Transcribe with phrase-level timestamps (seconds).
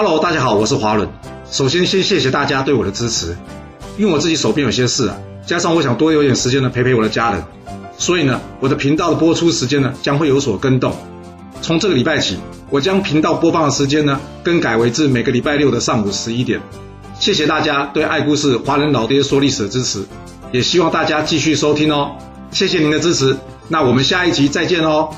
[0.00, 1.08] Hello，大家好，我是华伦。
[1.50, 3.36] 首先，先谢谢大家对我的支持。
[3.96, 7.42] 因为我自己手边有些事啊，加上我想多有点时间呢陪陪我的家人，
[7.98, 10.94] 所以呢，我的频道的播出时间呢将会有所更动。
[11.62, 12.36] 从这个礼拜起，
[12.70, 16.60] 我将频道播放的时间呢更改为至每个礼拜六的上午十一点。
[17.18, 20.06] 谢谢大家对爱故事华人老爹说历史的支持，
[20.52, 22.12] 也希望大家继续收听哦。
[22.52, 23.36] 谢谢您的支持，
[23.66, 25.08] 那我们下一集再见哦。